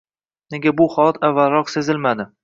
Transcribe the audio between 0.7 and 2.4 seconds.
bu holat avvalroq sezilmadi?